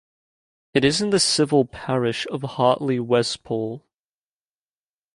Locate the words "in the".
1.03-1.19